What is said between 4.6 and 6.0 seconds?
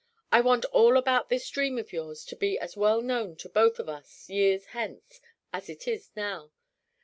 hence, as it